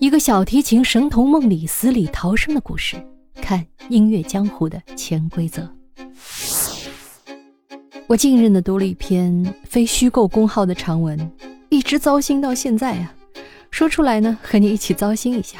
[0.00, 2.96] 一个小提琴神童梦里死里逃生的故事，
[3.34, 5.70] 看音乐江湖的潜规则。
[8.06, 11.30] 我近日呢读了一篇非虚构公号的长文，
[11.68, 13.14] 一直糟心到现在啊，
[13.70, 15.58] 说出来呢和你一起糟心一下。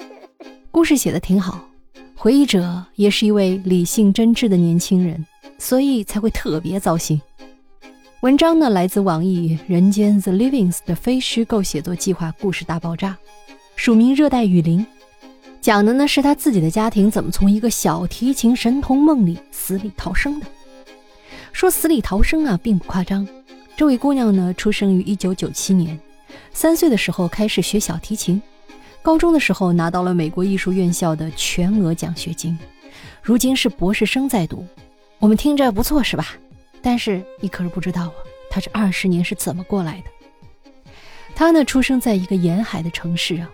[0.70, 1.66] 故事写的挺好，
[2.14, 5.24] 回忆者也是一位理性真挚的年轻人，
[5.56, 7.18] 所以才会特别糟心。
[8.26, 13.16] 文章呢，来自网易“人间 The Livings” 的非虚构写作计划《故事大爆炸》，
[13.76, 14.84] 署名“热带雨林”，
[15.62, 20.46] 讲的呢是他自己的家庭怎么从一个小提琴神童梦里死里逃生的。
[21.52, 23.24] 说死里逃生啊，并不夸张。
[23.76, 25.96] 这位姑娘呢，出生于1997年，
[26.52, 28.42] 三岁的时候开始学小提琴，
[29.02, 32.58] 高中的时候拿到了美国艺术院校的全额奖学金，
[33.22, 34.66] 如今是博士生在读。
[35.20, 36.36] 我们听着不错，是吧？
[36.86, 38.14] 但是你可是不知道啊，
[38.48, 40.90] 他这二十年是怎么过来的？
[41.34, 43.50] 他呢，出生在一个沿海的城市啊，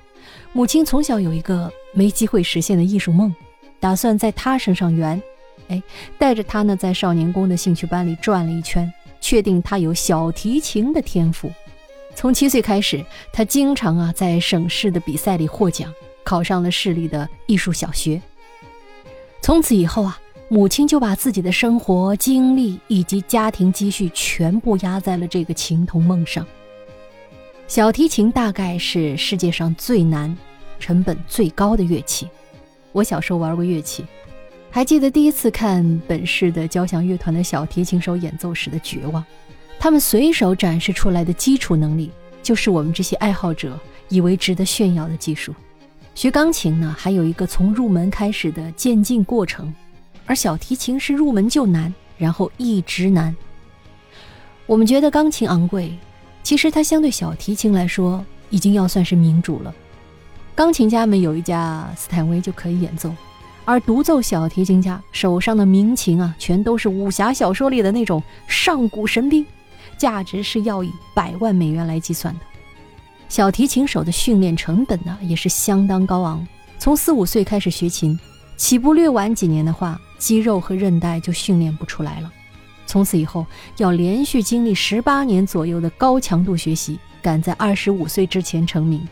[0.53, 3.35] 母亲从小有一个没机会实现的艺术梦，
[3.81, 5.21] 打算在他身上圆。
[5.69, 5.83] 哎，
[6.19, 11.51] 带着他呢，在少年宫的兴趣班里转了一圈，确定他有小提琴的天赋。
[12.15, 15.91] 从七岁开始，他经常啊在省市的比赛里获奖，
[16.23, 18.21] 考上了市里的艺术小学。
[19.41, 20.21] 从此以后啊。
[20.53, 26.47] 母亲就把自己的生活经历以及家庭积蓄全部压在了这个琴童梦上。
[27.67, 30.37] 小提琴大概是世界上最难、
[30.79, 32.29] 成本最高的乐器。
[32.93, 34.05] 我小时候玩过乐器，
[34.71, 39.25] 还记得第一次看本市的交响乐团的小提琴手演奏时的绝望。
[39.79, 42.11] 他们随手展示出来的基础能力，
[42.43, 45.55] 就是我们这些爱好者以为值得炫耀的技术。
[46.15, 49.75] 学钢琴呢，还有一个从入门开始的渐进过程。
[50.33, 53.37] 而小提琴是入门就难，然后一直难。
[54.65, 55.93] 我们觉得钢琴昂贵，
[56.43, 59.75] 其实它相对小提琴来说已经要算是民主了。
[60.55, 63.15] 钢琴家们有一架斯坦威就可以演奏，
[63.67, 69.45] 而独奏小提琴家手上的名琴啊，全都是武侠小说里的那种上古神兵，
[69.99, 72.41] 价值是要以百万美元来计算的。
[73.29, 76.49] 小提琴手的训练成本呢，也是相当高昂，
[76.79, 78.19] 从四五岁开始学琴，
[78.57, 80.01] 起步略晚几年的话。
[80.23, 82.33] 肌肉和韧带就训练不出来了，
[82.87, 83.45] 从此以后
[83.79, 89.05] 要连续经历十八年左右的高强度学习，赶在二十五岁之前成名。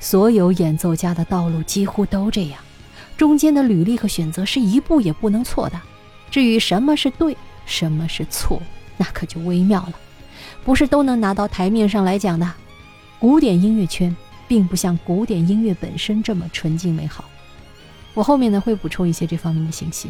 [0.00, 2.58] 所有演奏家的道路几乎都这样，
[3.14, 5.78] 中间的履历和选择是一步也不能错的。
[6.30, 7.36] 至于什么是对，
[7.66, 8.62] 什么是错，
[8.96, 9.92] 那可就微妙了，
[10.64, 12.50] 不是都能拿到台面上来讲的。
[13.18, 14.16] 古典音乐圈
[14.46, 17.26] 并不像古典音乐本身这么纯净美好。
[18.14, 20.08] 我后面呢会补充一些这方面的信息。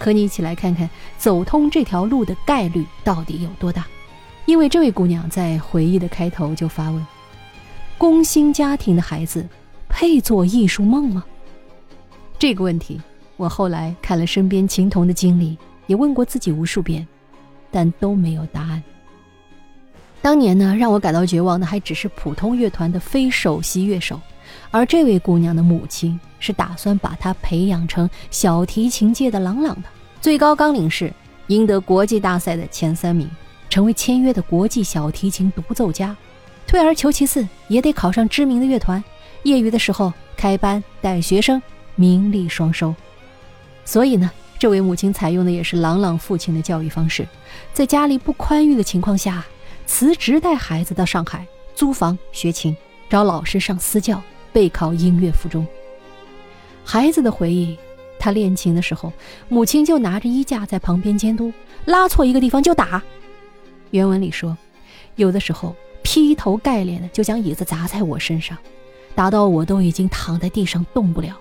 [0.00, 0.88] 和你一起来看看
[1.18, 3.86] 走通这条路的概率到底有多大？
[4.46, 7.06] 因为这位姑娘在回忆的开头就发问
[7.98, 9.46] ：“工薪家庭的孩子
[9.88, 11.22] 配做艺术梦吗？”
[12.38, 12.98] 这个问题，
[13.36, 15.56] 我后来看了身边琴童的经历，
[15.86, 17.06] 也问过自己无数遍，
[17.70, 18.82] 但都没有答案。
[20.22, 24.18] 当年呢，让我感到绝望的还只是普通乐团的非首席乐手，
[24.70, 26.18] 而这位姑娘的母亲。
[26.42, 29.88] 是打算把她培养成小提琴界的朗朗的
[30.22, 31.12] 最高纲领是
[31.48, 33.30] 赢得国际大赛的前三名，
[33.68, 36.16] 成为签约的国际小提琴独奏家。
[36.66, 39.04] 退而求其次，也得考上知名的乐团。
[39.42, 41.60] 业余的时候开班带学生，
[41.94, 42.94] 名利双收。
[43.84, 47.28] 所以呢，这位母亲采用的也是朗朗父亲的教育方式，
[47.74, 49.44] 在家里不宽裕的情况下，
[49.86, 52.74] 辞职带孩子到上海租房学琴，
[53.10, 55.66] 找老师上私教，备考音乐附中。
[56.84, 57.76] 孩子的回忆，
[58.18, 59.12] 他练琴的时候，
[59.48, 61.52] 母亲就拿着衣架在旁边监督，
[61.84, 63.02] 拉错一个地方就打。
[63.90, 64.56] 原文里说，
[65.16, 68.56] 有的时候劈头盖脸的就将椅子砸在我身上，
[69.14, 71.36] 打到我都已经躺在地上动不了，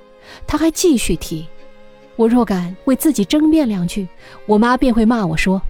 [0.46, 1.48] 他还继续踢。
[2.16, 4.08] 我若敢为自己争辩两句，
[4.46, 5.62] 我妈便会骂我说：“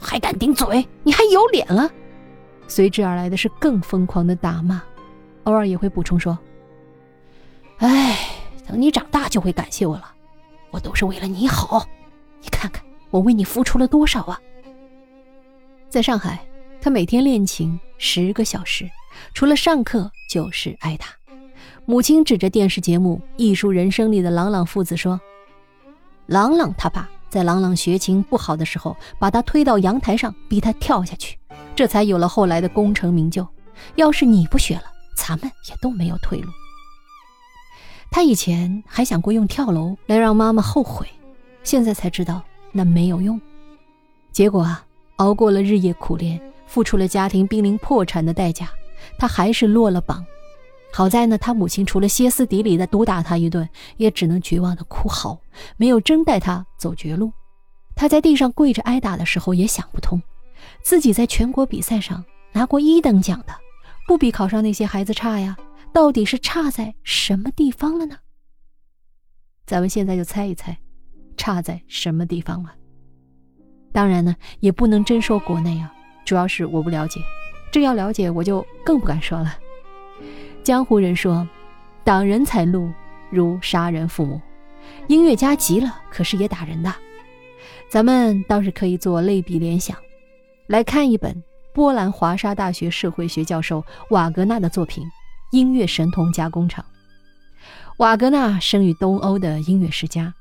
[0.00, 1.90] 还敢顶嘴，你还有脸了。”
[2.68, 4.80] 随之而来的是更疯狂的打骂，
[5.48, 6.38] 偶尔也会补充说
[7.78, 8.18] ：“哎。”
[8.68, 10.12] 等你长大就会感谢我了，
[10.70, 11.86] 我都是为了你好。
[12.42, 14.38] 你看看我为你付出了多少啊！
[15.88, 16.38] 在上海，
[16.78, 18.86] 他每天练琴十个小时，
[19.32, 21.06] 除了上课就是挨打。
[21.86, 25.18] 母亲指着电视节目《艺术人生》里的郎朗父子说
[26.28, 31.38] ：“郎朗他爸在郎朗学琴不好的时候，把他推到阳台上，逼他跳下去，
[31.74, 33.48] 这才有了后来的功成名就。
[33.94, 36.48] 要是你不学了，咱们也都没有退路。”
[38.10, 41.06] 他以前还想过用跳楼来让妈妈后悔，
[41.62, 42.42] 现在才知道
[42.72, 43.38] 那没有用。
[44.32, 44.86] 结果啊，
[45.16, 48.70] 熬过了日夜苦练，付出了家庭濒临破产的代价，
[49.18, 50.24] 他还是落了榜。
[50.90, 53.68] 好在呢，他母亲除了歇斯底里的毒打他一顿，
[53.98, 55.38] 也只能绝望的哭嚎，
[55.76, 57.30] 没有真带他走绝路。
[57.94, 60.22] 他在地上跪着挨打的时候，也想不通，
[60.82, 63.52] 自己在全国比赛上拿过一等奖的，
[64.08, 65.54] 不比考上那些孩子差呀，
[65.92, 68.16] 到底是差在什么地方了呢？
[69.66, 70.74] 咱们现在就猜一猜，
[71.36, 72.74] 差在什么地方了？
[73.92, 75.92] 当然呢，也不能真说国内啊，
[76.24, 77.20] 主要是我不了解，
[77.70, 79.54] 这要了解我就更不敢说了。
[80.64, 81.46] 江湖人说，
[82.02, 82.90] 挡人财路
[83.30, 84.40] 如杀人父母，
[85.08, 86.90] 音乐家急了可是也打人的。
[87.90, 89.94] 咱们倒是可以做类比联想，
[90.66, 91.44] 来看一本
[91.78, 95.04] 波兰华沙大学社会学教授瓦格纳的作品
[95.52, 96.84] 《音乐神童加工厂》。
[97.98, 100.34] 瓦格纳生于东欧的音乐世家，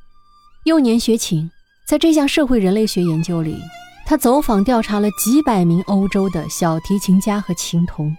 [0.64, 1.48] 幼年学琴。
[1.88, 3.56] 在这项社会人类学研究里，
[4.04, 8.18] 他走访调查了几百名欧洲的小提琴家和琴童。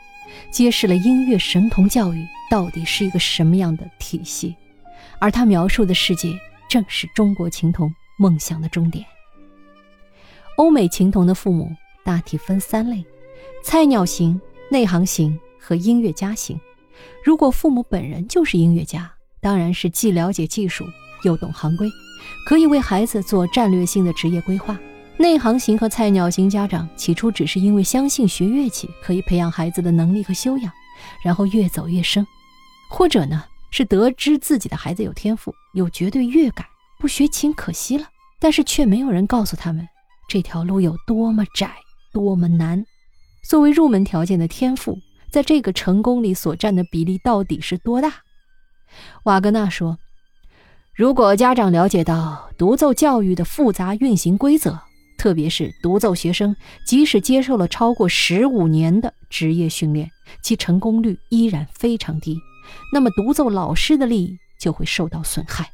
[0.53, 4.55] 揭示了音乐神童教育到底是一个什么样的体系，
[5.19, 6.39] 而他描述的世界
[6.71, 9.05] 正是中国琴童梦想的终点。
[10.57, 11.73] 欧美琴童的父母
[12.09, 13.05] 大体分三类：
[13.63, 14.41] 菜鸟型、
[14.71, 16.59] 内行型和音乐家型。
[17.23, 19.13] 如果父母本人就是音乐家，
[19.43, 20.87] 当然是既了解技术
[21.23, 21.87] 又懂行规，
[22.47, 24.81] 可以为孩子做战略性的职业规划。
[25.19, 30.73] 内行型和菜鸟型家长起初只是因为相信学乐器可以培养孩子的能力和修养，
[31.23, 32.25] 然后越走越深；
[32.89, 36.65] 或者呢是得知自己的孩子有天赋、有绝对乐感，
[36.99, 38.07] 不学琴可惜了。
[38.41, 39.87] 但是却没有人告诉他们
[40.27, 41.71] 这条路有多么窄、
[42.13, 42.85] 多么难。
[43.49, 44.99] 作为入门条件的天赋，
[45.31, 48.13] 在这个成功里所占的比例到底是多大？
[49.25, 49.99] 瓦格纳说
[50.95, 54.81] ：“如果家长了解到独奏教育的复杂运行规则。”
[55.19, 56.55] 特别是独奏学生，
[56.87, 60.09] 即使接受了超过十五年的职业训练，
[60.45, 62.39] 其成功率依然非常低。
[62.93, 65.69] 那么，独奏老师的利益就会受到损害。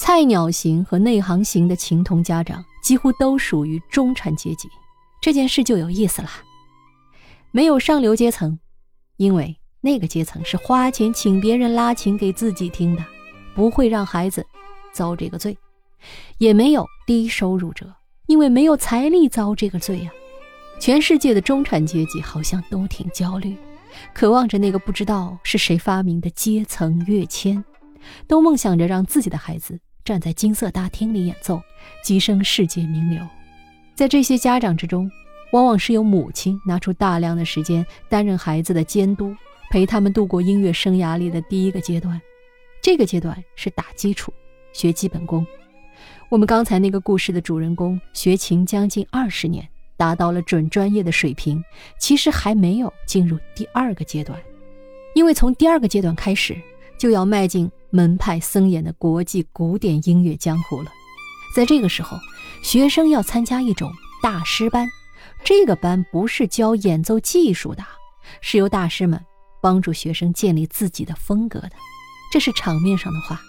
[0.00, 4.68] 菜鸟型和内行型的琴童家长几乎都属于中产阶级，
[5.20, 6.30] 这件事就有意思了。
[7.50, 8.60] 没有上流阶层，
[9.16, 13.04] 因为那个阶层是花钱请别人拉琴给自己听的，
[13.56, 14.46] 不会让孩子
[14.92, 15.58] 遭这个罪。
[16.38, 17.92] 也没有低收入者，
[18.26, 20.10] 因为没有财力遭这个罪呀。
[20.78, 23.56] 全世界的中产阶级好像都挺焦虑，
[24.14, 27.64] 渴望着那个不知道是谁发明的阶层跃迁，
[28.28, 31.60] 都梦想着让自己的孩子站在金色大厅里演奏，
[32.04, 33.26] 跻身世界名流。
[33.96, 35.10] 在这些家长之中，
[35.50, 39.34] 往往是由母亲拿出大量的时间担任孩子的监督，
[39.70, 42.20] 陪他们度过音乐生涯里的第一个阶段。
[42.80, 44.32] 这个阶段是打基础，
[44.72, 45.44] 学基本功。
[46.28, 51.60] 我们刚才那个故事的主人公学琴将近二十年，达到了准专业的水平，
[51.98, 54.40] 其实还没有进入第二个阶段，
[55.14, 56.56] 因为从第二个阶段开始
[56.98, 60.90] 就要迈进门派森严的国际古典音乐江湖了。
[61.54, 62.18] 在这个时候，
[62.62, 64.88] 学生要参加一种大师班，
[65.44, 67.84] 这个班不是教演奏技术的，
[68.40, 69.24] 是由大师们
[69.60, 71.72] 帮助学生建立自己的风格的。
[72.32, 73.40] 这是场面上的话。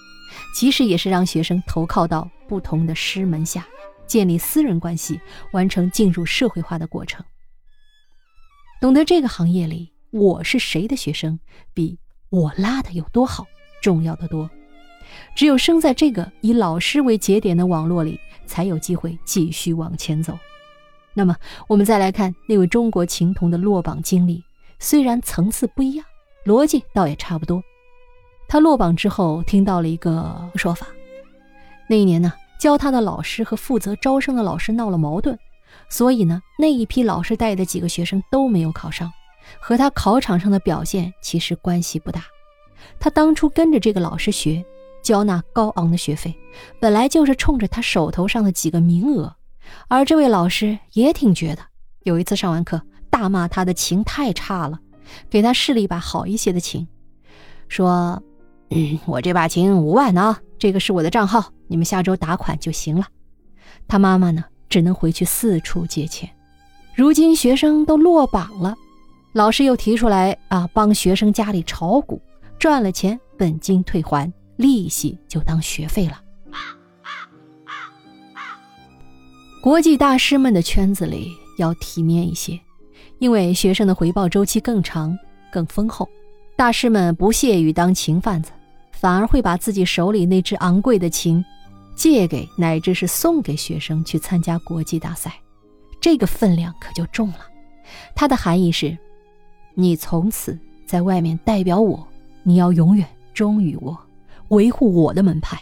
[0.54, 3.66] 其实也是让学生投靠到不同的师门下，
[4.06, 5.20] 建立私人关系，
[5.52, 7.26] 完成进入社会化的过程。
[8.80, 11.40] 懂得这个行业里我是谁的学生，
[11.74, 11.98] 比
[12.30, 13.46] 我拉的有多好
[13.82, 14.50] 重要的多。
[15.36, 20.38] 只有生在这个以老师为节点的网络里，才有机会继续往前走。
[21.14, 21.36] 那么，
[21.68, 24.44] 我们再来看那位中国琴童的落榜经历，
[24.80, 26.06] 虽然层次不一样，
[26.46, 27.64] 逻辑倒也差不多。
[28.48, 30.88] 他落榜之后，听到了一个说法：
[31.90, 35.38] 那一年呢，教他的老师和负责招生的老师闹了矛盾，
[35.90, 39.12] 所以呢，那一批老师带的几个学生都没有考上，
[39.60, 42.24] 和他考场上的表现其实关系不大。
[43.00, 44.64] 他当初跟着这个老师学，
[45.04, 46.36] 交纳高昂的学费，
[46.80, 49.36] 本来就是冲着他手头上的几个名额。
[49.88, 51.62] 而这位老师也挺绝的，
[52.04, 54.80] 有一次上完课，大骂他的琴太差了，
[55.30, 56.88] 给他试了一把好一些的琴，
[57.68, 58.22] 说。
[58.70, 63.08] 嗯，我这把琴五万呢，这个是我的账号，你们下周打款就行了。
[63.88, 66.30] 他妈妈呢，只能回去四处借钱。
[66.94, 68.76] 如今学生都落榜了，
[69.38, 72.20] 老师又提出来啊，帮学生家里炒股，
[72.58, 76.20] 赚了钱本金退还，利息就当学费了。
[79.62, 82.60] 国际大师们的圈子里要体面一些，
[83.20, 85.16] 因为学生的回报周期更长、
[85.52, 86.10] 更丰厚，
[86.56, 88.52] 大师们不屑于当琴贩子。
[88.92, 91.46] 反而会把自己手里那只昂贵的琴
[91.96, 95.32] 借给乃至是送给学生去参加国际大赛，
[96.02, 97.42] 这个分量可就重了。
[98.16, 98.98] 它的含义是，
[99.80, 100.58] 你从此
[100.88, 102.08] 在外面代表我，
[102.42, 103.96] 你要永远忠于我，
[104.48, 105.62] 维护我的门派。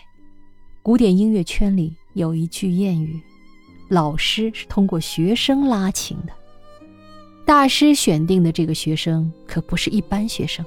[0.81, 3.21] 古典音乐圈里有一句谚语：
[3.89, 6.31] 老师是通过学生拉琴的。
[7.45, 10.63] 大师选定的这个学生可不是一般学生，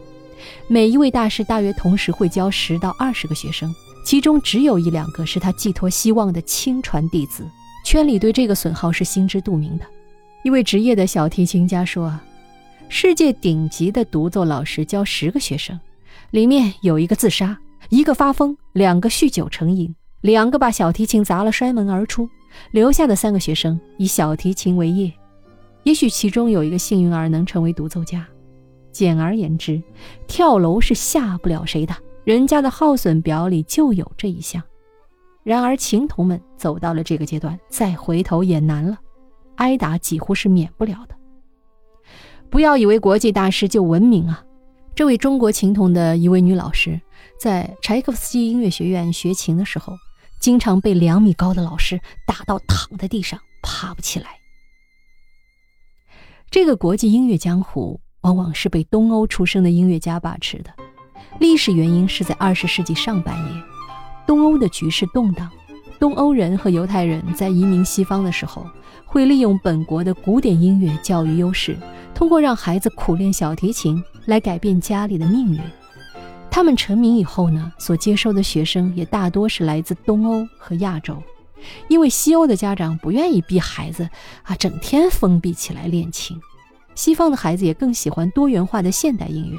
[0.67, 3.75] 每一位大师大约同时会教十到二十个学生，
[4.05, 7.49] 其中只有一两个是他寄托希望的亲传弟子。
[7.83, 9.87] 圈里对这个损耗是心知肚明的。
[10.45, 12.14] 一位职业的小提琴家说
[12.88, 15.78] ：“世界顶级的独奏老师教十个学生，
[16.30, 17.59] 里面有一个自杀，
[17.90, 22.28] 一个发疯，两个酗酒成瘾。”两个把小提琴砸了，摔门而出，
[22.73, 25.12] 留下的三个学生以小提琴为业。
[25.85, 28.26] 也许其中有一个幸运儿能成为独奏家。
[28.90, 29.80] 简而言之，
[30.26, 34.61] 跳楼是吓不了谁的，人家的耗损表里就有这一项。
[35.45, 38.99] 然而琴童们走到了这个阶段，再回头也难了，
[39.54, 41.14] 挨打几乎是免不了的。
[42.50, 44.43] 不要以为国际大师就文明啊！
[44.95, 47.00] 这位中国琴童的一位女老师，
[47.38, 49.95] 在柴可夫斯基音乐学院学琴的时候。
[50.40, 54.38] 经常被两米高的老师打到躺在地上爬不起来。
[56.49, 60.73] 这个国际音乐江湖往往是被东欧出生的音乐家把持的。
[61.40, 63.62] 历史原因是在二十世纪上半叶，
[64.28, 65.50] 东欧的局势动荡，
[65.99, 68.64] 东欧人和犹太人在移民西方的时候，
[69.09, 71.75] 会利用本国的古典音乐教育优势，
[72.15, 75.59] 通过让孩子苦练小提琴来改变家里的命运。
[76.50, 81.17] 他们成名以后呢，所接收的学生也大多是来自东欧和亚洲，
[81.88, 84.09] 因为西欧的家长不愿意逼孩子
[84.43, 86.38] 啊整天封闭起来练琴，
[86.95, 89.59] 西方的孩子也更喜欢多元化的现代音乐，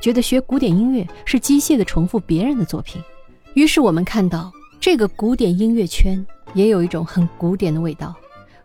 [0.00, 3.02] 觉得学古典音乐是机械的重复别人的作品。
[3.54, 8.14] 于是我们看到这个古典音乐圈也有一种很古典的味道，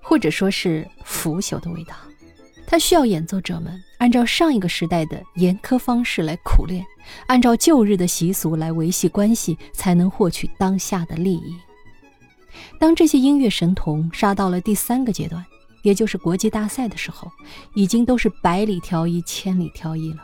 [0.01, 1.95] 或者说是腐朽的味道。
[2.65, 6.85] 它需要演奏者们按照上一个时代的严苛方式来苦练，
[7.27, 11.53] 按照旧日的习俗来维系关系，才能获取当下的利益。
[12.79, 15.45] 当这些音乐神童杀到了第三个阶段，
[15.83, 17.29] 也就是国际大赛的时候，
[17.73, 20.23] 已经都是百里挑一、千里挑一了。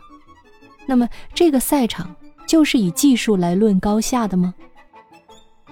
[0.86, 2.16] 那么，这个赛场
[2.48, 4.54] 就是以技术来论高下的吗？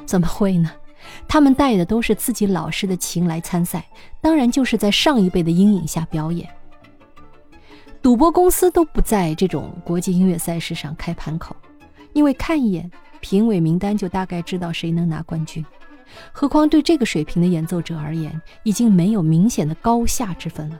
[0.06, 0.72] 怎么会呢？
[1.28, 3.86] 他们带的都是自己老师的琴来参赛，
[4.22, 6.48] 当然就是在上一辈的阴影下表演。
[8.02, 11.56] 赌博公司都不在这种国际音乐赛事上开盘口，
[12.14, 15.66] 因为看一眼评委名单就大概知道谁能拿冠军。
[16.32, 20.80] 何况对这个水平的演奏者而言，已经没有明显的高下之分了。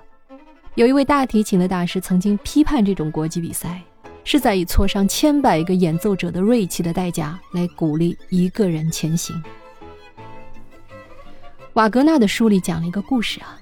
[0.76, 3.82] 有一位大提琴的大师曾经批判这种国际比赛，
[4.24, 9.36] 是在以挫伤千百个演奏者的锐气的代价来鼓励一个人前行。
[11.76, 13.60] 瓦格纳的书里讲了一个故事啊。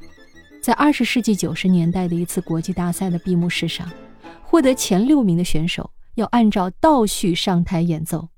[0.61, 3.89] 在二十世纪九十年代的一次国际大赛的闭幕式上，
[4.43, 8.29] 获得前六名的选手要按照倒序上台演奏。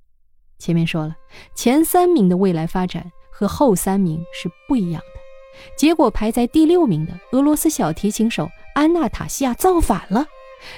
[0.58, 1.16] 前面说了，
[1.54, 5.68] 前三名的未来发展和后三名是不一样的。
[5.78, 10.26] 结果排在第六名的俄罗斯小提琴手安娜塔西亚造反了，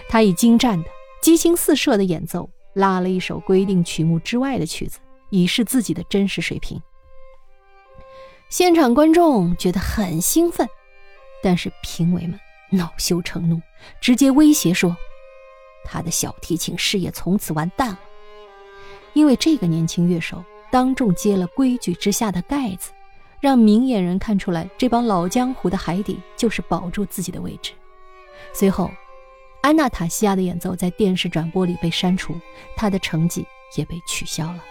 [0.10, 0.90] 他以精湛的、
[1.22, 4.98] 激情四射的演奏拉了一首规定曲目之外的曲子，
[5.30, 6.82] 以示自己的真实水平。
[8.50, 10.68] 现场观众觉得很兴奋。
[11.44, 12.40] 但是评委们
[12.72, 13.62] 恼羞成怒，
[14.02, 14.96] 直接威胁说
[15.86, 18.00] ：“他的小提琴事业从此完蛋了。”
[19.14, 22.92] 因为这个年轻乐手当众揭了规矩之下的盖子，
[23.40, 27.72] 让明眼人看出来这帮老江湖的海底就是保住自己的位置。
[28.54, 28.92] 随后，
[29.62, 32.36] 安娜塔西亚的演奏在电视转播里被删除，
[32.76, 34.64] 她的成绩也被取消了。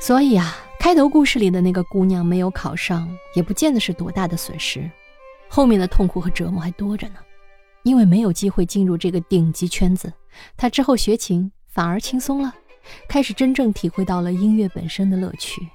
[0.00, 4.88] 所以啊，开头故事里的那个姑娘没有考上，也不见得是多大的损失。
[5.48, 7.16] 后面的痛苦和折磨还多着呢，
[7.82, 10.12] 因为没有机会进入这个顶级圈子，
[10.56, 12.54] 他之后学琴反而轻松了，
[13.08, 15.66] 开始真正体会到了音乐本身的乐趣。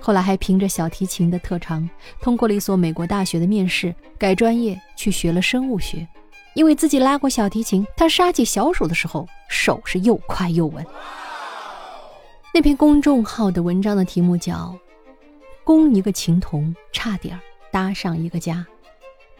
[0.00, 1.88] 后来还凭着小提琴的特长，
[2.20, 6.06] 通过了一所美国大学的面试，改专业去学了生物学。
[6.54, 10.86] 因为自己拉过小提琴，他杀起小手的时候手是又快又稳。
[12.54, 14.54] 那篇公众号的文章的题目叫
[15.64, 17.38] 《供一个情童差点
[17.70, 18.66] 搭上一个家》。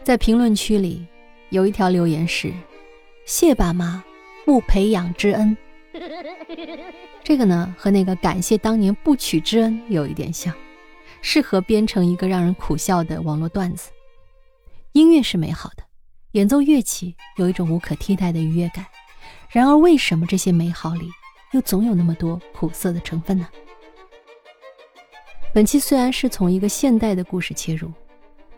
[0.03, 1.05] 在评论区里，
[1.49, 2.53] 有一条留言是
[3.25, 4.03] ：“谢爸妈，
[4.45, 5.57] 不培养之恩。
[7.23, 10.53] ”这个呢，和那个感谢当年不娶之恩有一点像，
[11.21, 13.89] 适合编成一个让人苦笑的网络段子。
[14.93, 15.83] 音乐是美好的，
[16.33, 18.85] 演奏乐器有一种无可替代的愉悦感。
[19.49, 21.09] 然而，为什么这些美好里
[21.51, 23.47] 又总有那么多苦涩的成分呢？
[25.53, 27.91] 本期虽然是从一个现代的故事切入。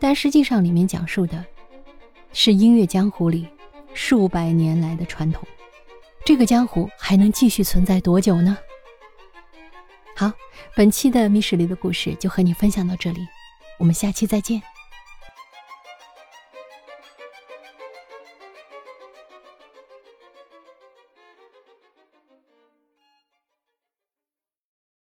[0.04, 1.44] 但实际上，里面讲述的
[2.32, 3.46] 是音乐江湖里
[3.94, 5.46] 数百年来的传统。
[6.24, 8.58] 这个江湖还能继续存在多久呢？
[10.16, 10.32] 好，
[10.74, 13.20] 本期的密室里的故事就和你分享到这里，
[13.78, 14.60] 我们下期再见。